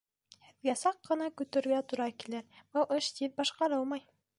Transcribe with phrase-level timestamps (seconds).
[0.45, 4.09] —Һеҙгә саҡ ҡына көтөргә тура килер, был эш тиҙ башҡарылмай.